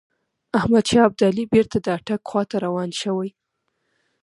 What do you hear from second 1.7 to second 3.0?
د اټک خواته روان